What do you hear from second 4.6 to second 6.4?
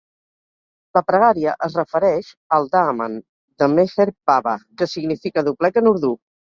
que significa "doblec" en urdú.